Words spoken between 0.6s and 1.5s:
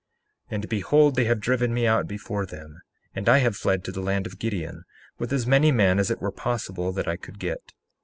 behold, they have